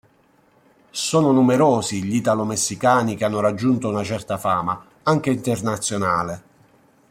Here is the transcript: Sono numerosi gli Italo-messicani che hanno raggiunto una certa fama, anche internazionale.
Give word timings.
Sono 0.89 1.31
numerosi 1.31 2.01
gli 2.03 2.15
Italo-messicani 2.15 3.15
che 3.15 3.23
hanno 3.23 3.39
raggiunto 3.39 3.87
una 3.87 4.03
certa 4.03 4.39
fama, 4.39 4.83
anche 5.03 5.29
internazionale. 5.29 6.43